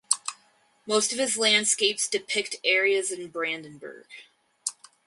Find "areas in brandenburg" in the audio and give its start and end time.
2.63-4.07